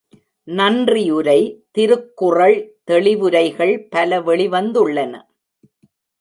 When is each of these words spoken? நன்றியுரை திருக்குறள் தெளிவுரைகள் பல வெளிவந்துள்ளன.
நன்றியுரை 0.47 1.37
திருக்குறள் 1.71 2.57
தெளிவுரைகள் 2.83 3.87
பல 3.89 4.19
வெளிவந்துள்ளன. 4.21 5.13